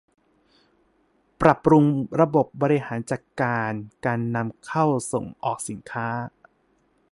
[1.41, 1.83] ปรับปรุง
[2.21, 3.71] ระบบบริหารจัดการ
[4.05, 6.07] การนำเข้าส่งออกสินค้า